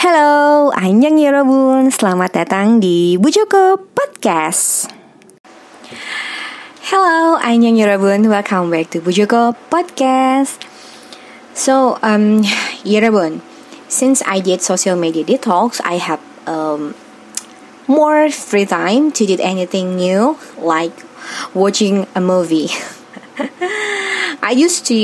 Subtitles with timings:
[0.00, 1.92] Hello, Anjang Yorobun.
[1.92, 4.88] Selamat datang di Bujoko Podcast.
[6.88, 8.24] Hello, Anjang Yorobun.
[8.32, 10.64] Welcome back to Bujoko Podcast.
[11.52, 12.40] So, um,
[12.80, 13.44] Yorobun,
[13.92, 16.96] since I did social media detox, I have um,
[17.84, 20.96] more free time to do anything new, like
[21.52, 22.72] watching a movie.
[24.40, 24.96] I used to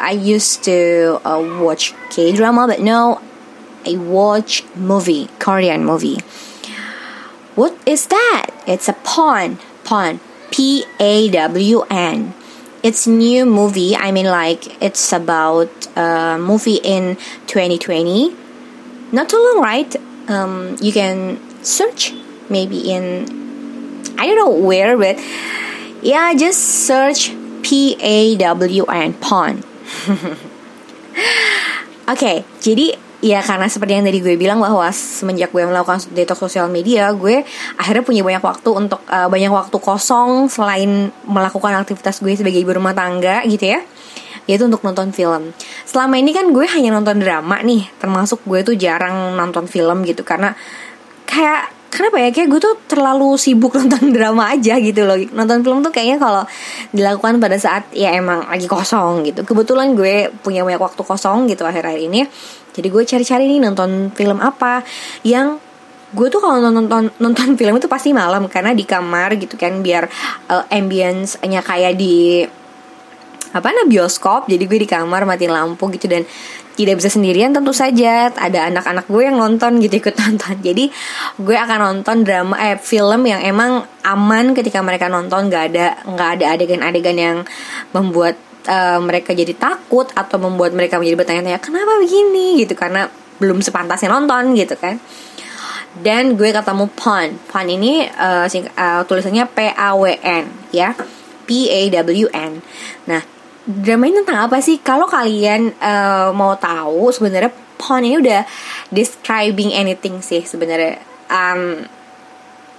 [0.00, 3.20] I used to uh, watch K drama, but now
[3.88, 6.18] I watch movie, Korean movie.
[7.54, 8.50] What is that?
[8.66, 10.20] It's a pawn, pawn,
[10.50, 12.34] P A W N.
[12.82, 13.96] It's new movie.
[13.96, 17.16] I mean, like it's about a movie in
[17.46, 18.36] 2020.
[19.10, 19.96] Not too long, right?
[20.28, 22.12] Um, you can search
[22.50, 23.24] maybe in
[24.18, 25.18] I don't know where, but
[26.02, 29.64] yeah, just search P A W N pawn.
[32.08, 36.70] Okay, jadi ya karena seperti yang tadi gue bilang bahwa semenjak gue melakukan detox sosial
[36.70, 37.42] media gue
[37.74, 42.70] akhirnya punya banyak waktu untuk uh, banyak waktu kosong selain melakukan aktivitas gue sebagai ibu
[42.78, 43.82] rumah tangga gitu ya
[44.48, 45.52] yaitu untuk nonton film.
[45.84, 50.24] Selama ini kan gue hanya nonton drama nih termasuk gue tuh jarang nonton film gitu
[50.24, 50.56] karena
[51.28, 55.20] kayak kenapa ya kayak gue tuh terlalu sibuk nonton drama aja gitu loh.
[55.36, 56.48] Nonton film tuh kayaknya kalau
[56.96, 59.44] dilakukan pada saat ya emang lagi kosong gitu.
[59.44, 62.24] Kebetulan gue punya banyak waktu kosong gitu akhir-akhir ini
[62.78, 64.86] jadi gue cari-cari nih nonton film apa
[65.26, 65.58] yang
[66.08, 70.08] gue tuh kalau nonton nonton film itu pasti malam karena di kamar gitu kan biar
[70.48, 72.46] uh, ambience-nya kayak di
[73.52, 74.48] apa nah bioskop.
[74.48, 76.24] Jadi gue di kamar matiin lampu gitu dan
[76.76, 78.28] tidak bisa sendirian tentu saja.
[78.32, 80.54] Ada anak-anak gue yang nonton gitu ikut nonton.
[80.68, 80.92] Jadi
[81.40, 85.48] gue akan nonton drama eh film yang emang aman ketika mereka nonton.
[85.48, 87.36] Nggak ada nggak ada adegan-adegan yang
[87.96, 88.36] membuat
[88.68, 93.08] uh, mereka jadi takut atau membuat mereka menjadi bertanya-tanya kenapa begini gitu karena
[93.40, 95.00] belum sepantasnya nonton gitu kan
[96.04, 100.92] dan gue ketemu Pon Pon ini uh, sing, uh, tulisannya P A W N ya
[101.48, 102.52] P A W N
[103.08, 103.22] nah
[103.68, 104.80] drama ini tentang apa sih?
[104.80, 108.42] Kalau kalian uh, mau tahu sebenarnya Pon ini udah
[108.90, 110.98] describing anything sih sebenarnya.
[111.28, 111.84] Um,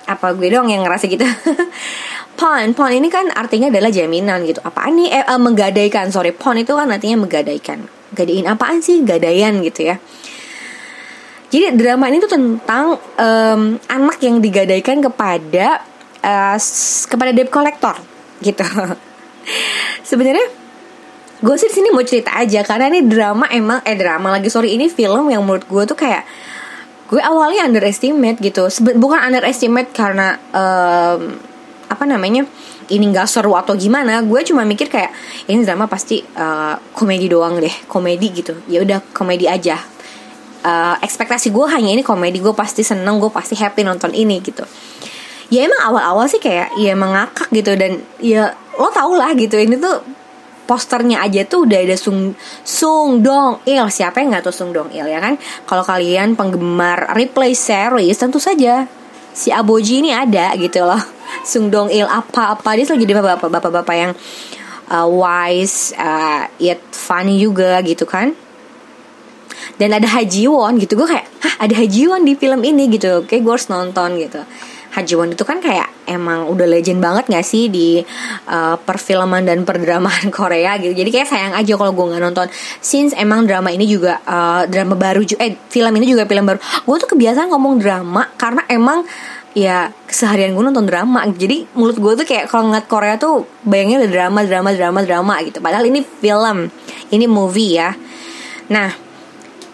[0.09, 1.23] apa gue dong yang ngerasa gitu?
[2.39, 4.63] pon, pon ini kan artinya adalah jaminan gitu.
[4.63, 5.11] Apaan nih?
[5.11, 6.07] Eh, uh, menggadaikan.
[6.07, 7.83] Sorry, pon itu kan artinya menggadaikan.
[8.15, 9.03] Gadain apaan sih?
[9.03, 9.99] Gadaian gitu ya.
[11.49, 13.61] Jadi drama ini tuh tentang um,
[13.91, 15.83] anak yang digadaikan kepada
[16.23, 16.57] uh,
[17.09, 17.99] kepada debt collector
[18.39, 18.63] gitu.
[20.09, 20.47] Sebenarnya
[21.39, 24.75] gue sih di sini mau cerita aja karena ini drama emang eh drama lagi sorry
[24.75, 26.27] ini film yang menurut gue tuh kayak
[27.07, 31.39] gue awalnya underestimate gitu Sebe bukan underestimate karena um,
[31.89, 32.45] apa namanya
[32.93, 35.09] ini gak seru atau gimana gue cuma mikir kayak
[35.49, 38.53] ini drama pasti uh, komedi doang deh komedi gitu.
[38.69, 39.81] Ya udah komedi aja.
[40.59, 44.61] Uh, ekspektasi gue hanya ini komedi gue pasti seneng gue pasti happy nonton ini gitu.
[45.49, 49.81] Ya emang awal-awal sih kayak ya mengakak gitu dan ya lo tau lah gitu ini
[49.81, 50.05] tuh
[50.69, 53.81] posternya aja tuh udah ada Sung Sung Dong Il.
[53.89, 55.41] Siapa yang nggak tahu Sung Dong Il ya kan?
[55.65, 58.85] Kalau kalian penggemar replay series tentu saja
[59.33, 60.99] si Aboji ini ada gitu loh.
[61.49, 62.75] Sung Dong Il apa-apa.
[62.75, 64.11] Dia selalu jadi bapak-bapak bapak-bapak yang
[64.89, 68.33] uh, wise uh, yet funny juga gitu kan.
[69.79, 70.99] Dan ada Haji Won gitu.
[70.99, 73.23] Gue kayak hah ada Haji Won di film ini gitu.
[73.23, 74.43] Kayak gue harus nonton gitu
[74.89, 78.01] Haji Won itu kan kayak emang udah legend banget gak sih di
[78.49, 80.97] uh, perfilman dan perdramaan Korea gitu.
[80.97, 82.47] Jadi kayak sayang aja kalau gue nggak nonton.
[82.81, 86.59] Since emang drama ini juga uh, drama baru eh film ini juga film baru.
[86.59, 89.05] Gue tuh kebiasaan ngomong drama karena emang
[89.53, 91.21] ya keseharian gue nonton drama.
[91.29, 95.33] Jadi mulut gue tuh kayak kalau ngeliat Korea tuh bayangnya ada drama drama drama drama
[95.45, 95.61] gitu.
[95.61, 96.73] Padahal ini film
[97.13, 97.93] ini movie ya.
[98.73, 98.89] Nah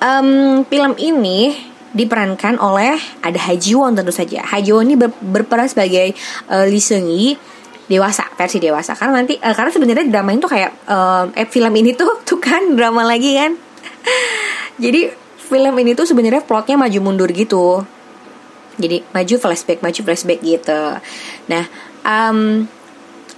[0.03, 4.43] um, film ini diperankan oleh ada Haji Won tentu saja.
[4.43, 6.11] Haji Won ini ber, berperan sebagai
[6.51, 7.39] uh, Lee Seung Yi
[7.85, 11.95] dewasa versi dewasa karena nanti uh, karena sebenarnya drama itu kayak uh, eh film ini
[11.95, 13.55] tuh tuh kan drama lagi kan.
[14.83, 15.07] Jadi
[15.39, 17.87] film ini tuh sebenarnya plotnya maju mundur gitu.
[18.75, 20.99] Jadi maju flashback maju flashback gitu.
[21.47, 21.63] Nah
[22.03, 22.67] um,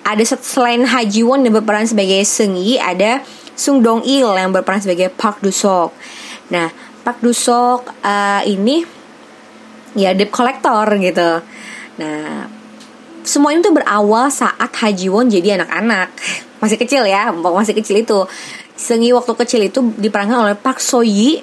[0.02, 3.22] ada selain Haji Won yang berperan sebagai Seung Yi ada
[3.54, 5.94] Sung Dong Il yang berperan sebagai Park Do Sok.
[6.50, 6.74] Nah
[7.08, 8.84] Pak Dusok uh, ini
[9.96, 11.40] ya debt collector gitu.
[12.04, 12.52] Nah,
[13.24, 16.12] semua itu berawal saat Haji Won jadi anak-anak.
[16.60, 18.26] Masih kecil ya, masih kecil itu.
[18.74, 21.38] Sengi waktu kecil itu diperankan oleh Park Soyi.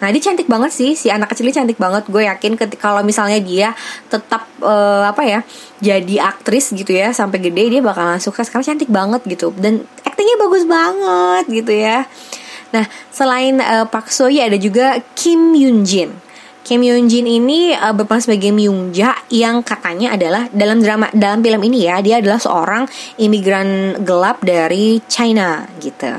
[0.00, 2.08] Nah, dia cantik banget sih, si anak kecilnya cantik banget.
[2.08, 3.76] Gue yakin kalau misalnya dia
[4.08, 5.40] tetap uh, apa ya,
[5.84, 10.40] jadi aktris gitu ya sampai gede dia bakalan sukses karena cantik banget gitu dan aktingnya
[10.40, 12.08] bagus banget gitu ya.
[12.74, 12.84] Nah,
[13.14, 16.10] selain uh, Park Hye ada juga Kim Yoon Jin.
[16.66, 21.38] Kim Yoon Jin ini uh, berperan sebagai Myung Ja yang katanya adalah dalam drama dalam
[21.38, 22.90] film ini ya dia adalah seorang
[23.22, 26.10] imigran gelap dari China gitu.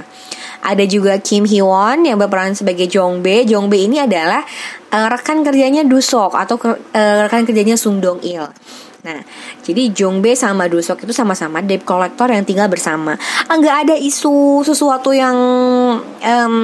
[0.63, 3.43] Ada juga Kim Hee Won yang berperan sebagai Jong Bae.
[3.43, 4.39] Jong Bae ini adalah
[4.95, 8.47] uh, rekan kerjanya Dusok atau uh, rekan kerjanya Sung Dong Il.
[9.07, 9.23] Nah,
[9.63, 13.15] jadi Jong Bae sama Dusok itu sama-sama debt collector yang tinggal bersama.
[13.47, 15.31] Enggak ada isu sesuatu yang
[16.03, 16.55] um,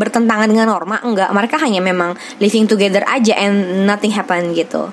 [0.00, 1.28] bertentangan dengan norma, enggak.
[1.28, 4.88] Mereka hanya memang living together aja and nothing happen gitu.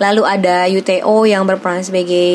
[0.00, 2.32] Lalu ada UTO yang berperan sebagai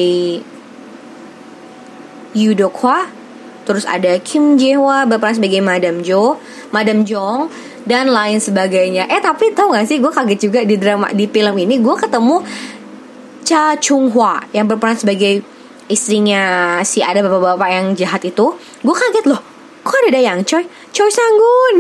[2.38, 3.26] Yudokwa
[3.66, 6.38] Terus ada Kim Jae-hwa berperan sebagai Madam Jo,
[6.70, 7.50] Madam Jong
[7.90, 9.10] dan lain sebagainya.
[9.10, 12.46] Eh tapi tau gak sih gue kaget juga di drama di film ini gue ketemu
[13.46, 15.46] Cha Chung Hwa yang berperan sebagai
[15.86, 18.58] istrinya si ada bapak-bapak yang jahat itu.
[18.82, 19.40] Gue kaget loh,
[19.86, 20.66] kok ada yang Choi?
[20.90, 21.76] Choi Sanggun.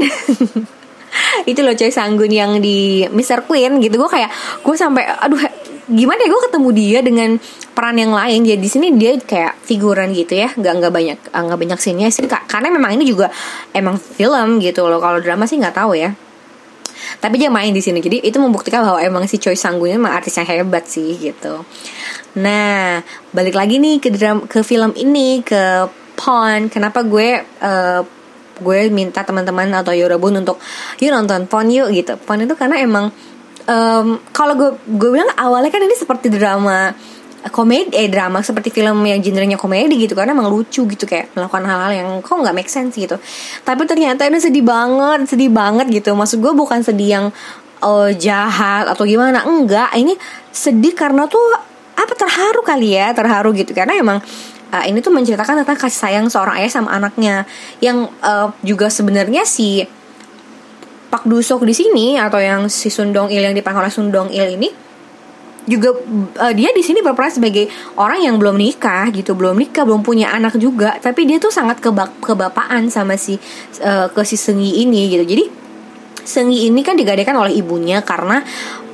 [1.52, 3.50] itu loh Choi Sanggun yang di Mr.
[3.50, 3.98] Queen gitu.
[3.98, 4.30] Gue kayak
[4.62, 5.42] gue sampai aduh
[5.86, 7.30] gimana ya gue ketemu dia dengan
[7.78, 11.60] peran yang lain jadi di sini dia kayak figuran gitu ya nggak nggak banyak nggak
[11.62, 13.30] banyak sinnya sih karena memang ini juga
[13.70, 16.10] emang film gitu loh kalau drama sih nggak tahu ya
[17.20, 20.36] tapi dia main di sini jadi itu membuktikan bahwa emang si Choi Sanggunnya emang artis
[20.36, 21.64] yang hebat sih gitu.
[22.40, 23.02] Nah
[23.32, 28.02] balik lagi nih ke drama ke film ini ke Pon kenapa gue uh,
[28.56, 30.64] gue minta teman-teman atau Yorobun untuk
[31.04, 32.16] yuk nonton Pon yuk gitu.
[32.24, 33.12] Pon itu karena emang
[33.68, 36.96] um, kalau gue gue bilang awalnya kan ini seperti drama
[37.54, 41.62] komedi eh drama seperti film yang genrenya komedi gitu karena emang lucu gitu kayak melakukan
[41.62, 43.22] hal-hal yang kok nggak make sense gitu.
[43.62, 46.18] Tapi ternyata ini sedih banget sedih banget gitu.
[46.18, 47.26] Maksud gue bukan sedih yang
[47.86, 49.94] uh, jahat atau gimana enggak.
[49.94, 50.18] Ini
[50.50, 51.42] sedih karena tuh
[51.96, 53.78] apa terharu kali ya terharu gitu.
[53.78, 54.18] Karena emang
[54.74, 57.46] uh, ini tuh menceritakan tentang kasih sayang seorang ayah sama anaknya.
[57.78, 59.86] Yang uh, juga sebenarnya si
[61.14, 64.70] Pak Dusok di sini atau yang si Sundong Il yang diperankan oleh Sundong Il ini
[65.66, 65.94] juga
[66.42, 70.32] uh, dia di sini berperan sebagai orang yang belum nikah gitu belum nikah belum punya
[70.34, 70.98] anak juga.
[71.02, 73.38] Tapi dia tuh sangat keba kebapaan sama si
[73.82, 75.26] uh, ke si Sengi ini gitu.
[75.26, 75.46] Jadi
[76.26, 78.42] Sengi ini kan digadaikan oleh ibunya karena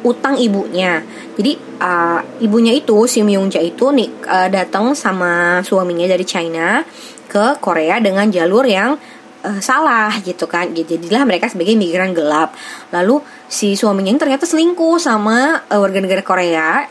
[0.01, 1.00] utang ibunya.
[1.38, 6.83] Jadi uh, ibunya itu si Myung Ja itu nih uh, datang sama suaminya dari China
[7.31, 9.00] ke Korea dengan jalur yang
[9.44, 10.72] uh, salah gitu kan.
[10.74, 12.54] Jadilah mereka sebagai migran gelap.
[12.94, 16.86] Lalu si suaminya ternyata selingkuh sama uh, warga negara Korea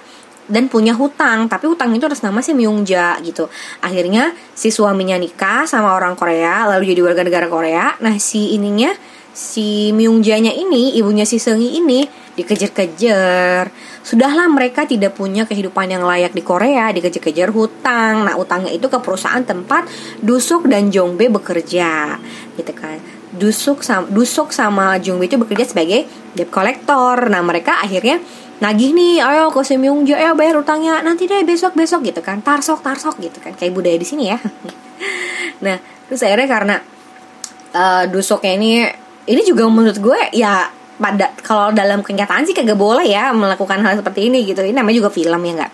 [0.51, 1.47] dan punya hutang.
[1.47, 3.47] Tapi hutang itu atas nama si Myung Ja gitu.
[3.81, 7.95] Akhirnya si suaminya nikah sama orang Korea lalu jadi warga negara Korea.
[8.03, 8.91] Nah si ininya
[9.31, 12.03] si Myung Ja-nya ini ibunya si Seungi ini
[12.35, 13.71] dikejar-kejar
[14.01, 18.25] Sudahlah mereka tidak punya kehidupan yang layak di Korea, dikejar-kejar hutang.
[18.25, 19.85] Nah, utangnya itu ke perusahaan tempat
[20.25, 22.17] Dusuk dan Jongbe bekerja,
[22.57, 22.97] gitu kan.
[23.31, 27.29] Dusuk sama Dusuk sama Jongbe itu bekerja sebagai debt collector.
[27.29, 28.25] Nah, mereka akhirnya
[28.61, 32.41] nagih nih, ayo ke Sim Young ayo bayar utangnya nanti deh besok besok gitu kan,
[32.41, 34.41] tarsok tarsok gitu kan, kayak budaya di sini ya.
[35.65, 35.77] nah,
[36.09, 36.77] terus akhirnya karena
[37.77, 38.71] uh, Dusuknya ini
[39.29, 43.97] ini juga menurut gue ya pada kalau dalam kenyataan sih kagak boleh ya melakukan hal
[43.97, 45.73] seperti ini gitu ini namanya juga film ya nggak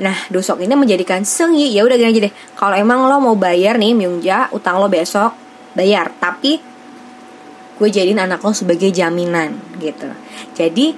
[0.00, 2.34] Nah, Dusok ini menjadikan Seungyi ya udah gini aja deh.
[2.56, 5.36] Kalau emang lo mau bayar nih Myungja utang lo besok
[5.76, 6.56] bayar, tapi
[7.76, 10.08] gue jadiin anak lo sebagai jaminan gitu.
[10.56, 10.96] Jadi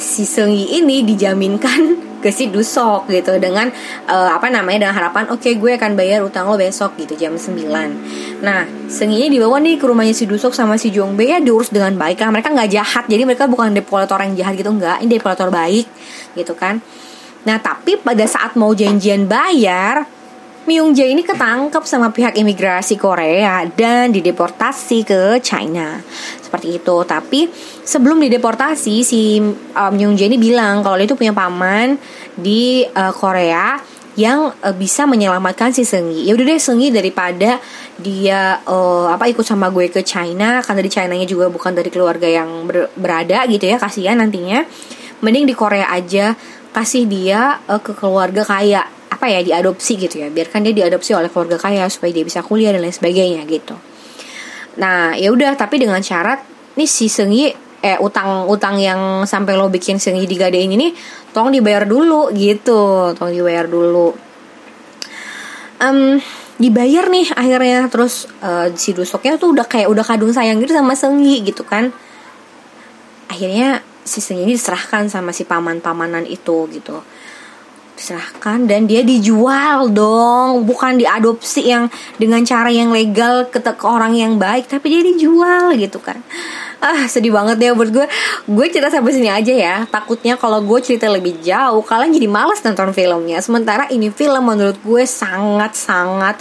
[0.00, 3.36] si Seungyi ini dijaminkan ke si Dusok gitu.
[3.36, 3.68] Dengan
[4.08, 7.36] uh, apa namanya dengan harapan oke okay, gue akan bayar utang lo besok gitu jam
[7.36, 7.68] 9
[8.40, 8.64] nah
[8.94, 12.30] Seungyi dibawa nih ke rumahnya si Dusok sama si Jongbe ya diurus dengan baik karena
[12.30, 13.04] mereka nggak jahat.
[13.10, 15.90] Jadi mereka bukan depolator yang jahat gitu enggak ini depolator baik
[16.38, 16.78] gitu kan.
[17.42, 20.06] Nah tapi pada saat mau janjian bayar
[20.64, 26.00] Myung Jae ini ketangkep sama pihak imigrasi Korea dan dideportasi ke China.
[26.40, 26.96] Seperti itu.
[27.04, 27.52] Tapi
[27.84, 32.00] sebelum dideportasi si um, Myung Jae ini bilang kalau dia itu punya paman
[32.32, 33.76] di uh, Korea
[34.16, 36.24] yang uh, bisa menyelamatkan si Sengi.
[36.24, 37.60] Ya udah deh Sengi daripada
[38.00, 42.24] dia uh, apa ikut sama gue ke China karena di China-nya juga bukan dari keluarga
[42.24, 44.64] yang ber berada gitu ya, kasihan nantinya.
[45.20, 46.32] Mending di Korea aja
[46.72, 50.28] kasih dia uh, ke keluarga kaya apa ya diadopsi gitu ya.
[50.28, 53.72] Biarkan dia diadopsi oleh keluarga kaya supaya dia bisa kuliah dan lain sebagainya gitu.
[54.76, 56.44] Nah ya udah tapi dengan syarat
[56.76, 57.48] nih si Sengi
[57.80, 60.92] eh utang utang yang sampai lo bikin Sengi digadein ini
[61.32, 63.16] tolong dibayar dulu gitu.
[63.16, 64.12] Tolong dibayar dulu.
[65.80, 66.20] Um,
[66.60, 67.88] dibayar nih akhirnya.
[67.88, 71.96] Terus uh, si Dusoknya tuh udah kayak udah kadung sayang gitu sama Sengi gitu kan.
[73.32, 77.00] Akhirnya si Sengi ini diserahkan sama si paman-pamanan itu gitu
[77.94, 80.66] diserahkan dan dia dijual dong.
[80.66, 86.02] Bukan diadopsi yang dengan cara yang legal ke, orang yang baik tapi dia dijual gitu
[86.02, 86.20] kan.
[86.82, 88.06] Ah sedih banget ya buat gue.
[88.50, 89.76] Gue cerita sampai sini aja ya.
[89.88, 93.38] Takutnya kalau gue cerita lebih jauh kalian jadi males nonton filmnya.
[93.40, 96.36] Sementara ini film menurut gue sangat sangat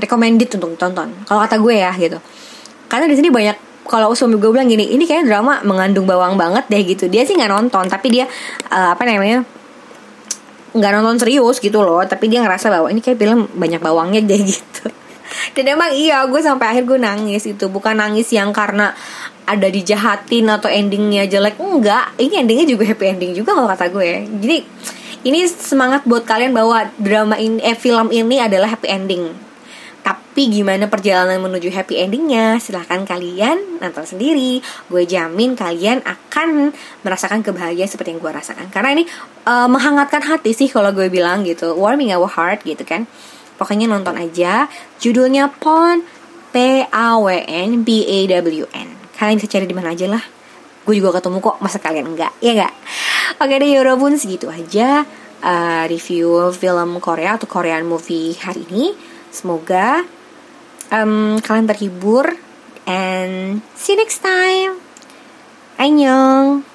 [0.00, 2.18] recommended untuk tonton kalau kata gue ya gitu.
[2.90, 6.66] Karena di sini banyak kalau suami gue bilang gini ini kayak drama mengandung bawang banget
[6.66, 7.06] deh gitu.
[7.06, 8.24] Dia sih nggak nonton tapi dia
[8.72, 9.46] uh, apa namanya
[10.72, 14.40] nggak nonton serius gitu loh tapi dia ngerasa bahwa ini kayak film banyak bawangnya deh
[14.40, 14.88] gitu.
[15.52, 18.92] Dan emang iya gue sampai akhir gue nangis itu bukan nangis yang karena
[19.48, 22.12] ada dijahatin atau endingnya jelek enggak.
[22.20, 24.28] Ini endingnya juga happy ending juga kalau kata gue.
[24.28, 24.58] Jadi
[25.28, 29.51] ini semangat buat kalian bahwa drama ini eh film ini adalah happy ending
[30.32, 32.56] tapi gimana perjalanan menuju happy endingnya?
[32.56, 34.64] Silahkan kalian nonton sendiri.
[34.88, 36.72] Gue jamin kalian akan
[37.04, 38.72] merasakan kebahagiaan seperti yang gue rasakan.
[38.72, 39.04] Karena ini
[39.44, 41.76] uh, menghangatkan hati sih kalau gue bilang gitu.
[41.76, 43.04] Warming our heart gitu kan.
[43.60, 44.72] Pokoknya nonton aja.
[44.96, 46.00] Judulnya Pon
[46.48, 48.88] P A W N B A W N.
[49.20, 50.24] Kalian bisa cari di mana aja lah.
[50.88, 51.60] Gue juga ketemu kok.
[51.60, 52.32] Masa kalian enggak?
[52.40, 52.72] Ya enggak?
[53.36, 53.68] Oke deh
[54.00, 55.04] pun segitu aja
[55.44, 58.96] uh, review film Korea atau Korean movie hari ini.
[59.28, 60.21] Semoga
[60.92, 62.36] um, kalian terhibur
[62.84, 64.78] and see you next time.
[65.80, 66.68] Annyeong.